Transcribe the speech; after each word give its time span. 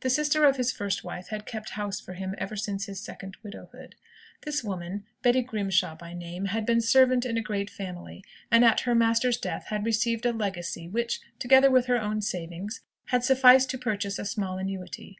The 0.00 0.08
sister 0.08 0.46
of 0.46 0.56
his 0.56 0.72
first 0.72 1.04
wife 1.04 1.28
had 1.28 1.44
kept 1.44 1.68
house 1.72 2.00
for 2.00 2.14
him 2.14 2.34
ever 2.38 2.56
since 2.56 2.86
his 2.86 3.04
second 3.04 3.36
widowhood. 3.42 3.96
This 4.46 4.64
woman, 4.64 5.04
Betty 5.20 5.42
Grimshaw 5.42 5.94
by 5.94 6.14
name, 6.14 6.46
had 6.46 6.64
been 6.64 6.80
servant 6.80 7.26
in 7.26 7.36
a 7.36 7.42
great 7.42 7.68
family; 7.68 8.24
and 8.50 8.64
at 8.64 8.80
her 8.88 8.94
master's 8.94 9.36
death 9.36 9.66
had 9.66 9.84
received 9.84 10.24
a 10.24 10.32
legacy, 10.32 10.88
which, 10.88 11.20
together 11.38 11.70
with 11.70 11.84
her 11.84 12.00
own 12.00 12.22
savings, 12.22 12.80
had 13.08 13.24
sufficed 13.24 13.68
to 13.68 13.76
purchase 13.76 14.18
a 14.18 14.24
small 14.24 14.56
annuity. 14.56 15.16